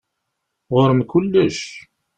[0.73, 1.61] Ɣur-m kullec.